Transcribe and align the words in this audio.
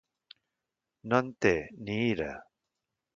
No 1.11 1.19
en 1.25 1.29
té, 1.47 1.53
ni 1.85 1.99
ira. 2.07 2.31